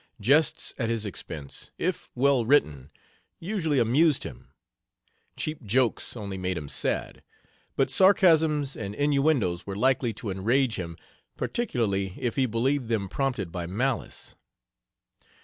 [0.19, 2.89] Jests at his expense, if well written,
[3.39, 4.47] usually amused him;
[5.37, 7.21] cheap jokes only made him sad;
[7.75, 10.97] but sarcasms and innuendoes were likely to enrage him,
[11.37, 14.35] particularly if he believed them prompted by malice.